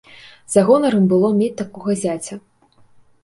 За 0.53 0.63
гонар 0.69 0.95
ім 0.99 1.03
было 1.11 1.29
мець 1.41 1.51
такога 1.61 1.91
зяця. 2.05 2.35